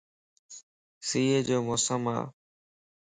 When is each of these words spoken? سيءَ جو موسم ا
سيءَ 1.07 1.37
جو 1.47 1.57
موسم 1.67 2.03
ا 2.15 2.17